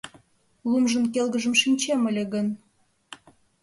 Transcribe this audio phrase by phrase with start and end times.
[0.69, 2.47] Лумжын келгыжым шинчем ыле гын